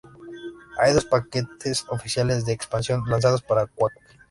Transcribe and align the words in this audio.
Hay 0.79 0.93
dos 0.95 1.05
paquetes 1.05 1.85
oficiales 1.89 2.43
de 2.43 2.53
expansión 2.53 3.03
lanzados 3.07 3.43
para 3.43 3.67
Quake. 3.67 3.99